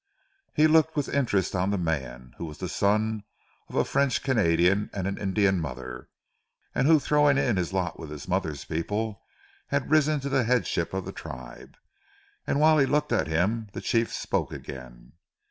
He 0.55 0.65
looked 0.65 0.95
with 0.95 1.13
interest 1.13 1.55
on 1.55 1.69
the 1.69 1.77
man, 1.77 2.33
who 2.39 2.45
was 2.45 2.57
the 2.57 2.67
son 2.67 3.23
of 3.69 3.75
a 3.75 3.85
French 3.85 4.23
Canadian 4.23 4.89
and 4.93 5.05
an 5.05 5.19
Indian 5.19 5.59
mother, 5.59 6.09
and 6.73 6.87
who 6.87 6.97
throwing 6.99 7.37
in 7.37 7.55
his 7.55 7.71
lot 7.71 7.99
with 7.99 8.09
his 8.09 8.27
mother's 8.27 8.65
people 8.65 9.21
had 9.67 9.91
risen 9.91 10.19
to 10.21 10.29
the 10.29 10.43
headship 10.43 10.95
of 10.95 11.05
the 11.05 11.11
tribe. 11.11 11.77
And 12.47 12.59
whilst 12.59 12.79
he 12.83 12.87
looked 12.91 13.13
at 13.13 13.27
him 13.27 13.67
the 13.73 13.81
Chief 13.81 14.11
spoke 14.11 14.51
again. 14.51 15.11